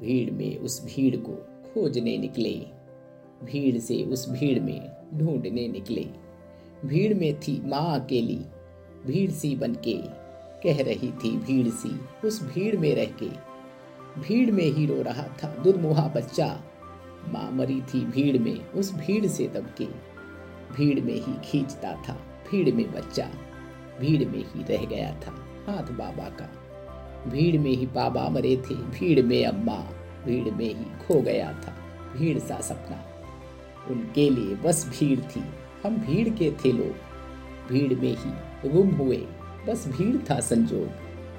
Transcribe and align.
भीड़ 0.00 0.30
में 0.30 0.58
उस 0.58 0.84
भीड़ 0.84 1.16
को 1.16 1.32
खोजने 1.74 2.18
निकले। 2.18 2.54
भीड़ 3.44 3.78
से 3.78 4.02
उस 4.02 4.28
भीड़ 4.30 4.60
में 4.60 4.90
ढूँढने 5.14 5.68
निकले। 5.68 6.06
भीड़ 6.86 7.14
में 7.14 7.40
थी 7.40 7.60
माँ 7.64 8.00
अकेली, 8.00 8.40
भीड़ 9.06 9.30
सी 9.30 9.56
बन 9.56 9.74
के 9.74 9.98
कह 10.62 10.82
रही 10.82 11.10
थी 11.10 11.36
भीड़ 11.36 11.68
सी, 11.68 11.90
उस 12.24 12.42
भीड़ 12.42 12.76
में 12.76 12.94
रह 12.94 13.04
के। 13.04 13.28
भीड़ 14.20 14.50
में 14.50 14.64
ही 14.64 14.86
रो 14.86 15.02
रहा 15.02 15.22
था 15.22 15.48
दुर्मुहा 15.64 16.08
बच्चा। 16.08 16.62
माँ 17.28 17.50
मरी 17.52 17.80
थी 17.80 18.04
भीड़ 18.04 18.38
में, 18.38 18.66
उस 18.66 18.94
भीड़ 18.94 19.26
से 19.26 19.46
दबके 19.48 19.86
भीड़ 20.74 21.00
में 21.00 21.14
ही 21.14 21.32
खींचता 21.44 21.92
था, 22.08 22.12
भीड़ 22.50 22.74
में 22.74 22.92
बच्चा। 22.92 23.30
भीड़ 24.00 24.28
में 24.28 24.44
ही 24.46 24.62
रह 24.62 24.84
गया 24.84 25.12
था 25.12 25.32
हाथ 25.66 25.92
बाबा 25.92 26.28
का। 26.28 26.69
भीड़ 27.28 27.58
में 27.58 27.70
ही 27.70 27.86
बाबा 27.86 28.28
मरे 28.28 28.56
थे, 28.56 28.74
भीड़ 28.74 29.22
में 29.22 29.46
अम्मा, 29.46 29.76
भीड़ 30.26 30.54
में 30.54 30.66
ही 30.66 31.06
खो 31.06 31.20
गया 31.20 31.52
था, 31.52 31.74
भीड़ 32.16 32.38
सा 32.38 32.60
सपना। 32.60 33.04
उनके 33.90 34.30
लिए 34.30 34.54
बस 34.54 34.86
भीड़ 34.88 35.20
थी, 35.20 35.42
हम 35.84 35.96
भीड़ 35.96 36.28
के 36.28 36.50
थे 36.50 36.72
लोग। 36.72 37.10
भीड़ 37.68 37.94
में 37.94 38.16
ही 38.16 38.68
गुम 38.68 38.88
हुए, 38.88 39.26
बस 39.68 39.88
भीड़ 39.88 40.16
था 40.16 40.40
संजोग। 40.40 41.09